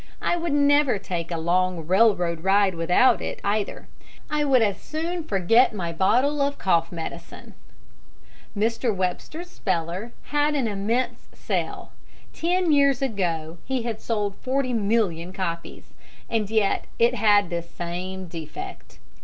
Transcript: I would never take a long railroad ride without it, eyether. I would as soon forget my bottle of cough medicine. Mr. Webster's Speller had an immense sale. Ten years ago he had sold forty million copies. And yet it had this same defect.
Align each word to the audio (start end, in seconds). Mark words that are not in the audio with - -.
I 0.19 0.35
would 0.35 0.51
never 0.53 0.97
take 0.97 1.29
a 1.29 1.37
long 1.37 1.85
railroad 1.85 2.43
ride 2.43 2.73
without 2.73 3.21
it, 3.21 3.39
eyether. 3.43 3.85
I 4.31 4.43
would 4.43 4.63
as 4.63 4.81
soon 4.81 5.23
forget 5.23 5.75
my 5.75 5.93
bottle 5.93 6.41
of 6.41 6.57
cough 6.57 6.91
medicine. 6.91 7.53
Mr. 8.57 8.95
Webster's 8.95 9.51
Speller 9.51 10.11
had 10.29 10.55
an 10.55 10.67
immense 10.67 11.27
sale. 11.35 11.91
Ten 12.33 12.71
years 12.71 13.03
ago 13.03 13.59
he 13.63 13.83
had 13.83 14.01
sold 14.01 14.33
forty 14.37 14.73
million 14.73 15.31
copies. 15.33 15.93
And 16.27 16.49
yet 16.49 16.85
it 16.97 17.13
had 17.13 17.51
this 17.51 17.69
same 17.69 18.25
defect. 18.25 18.97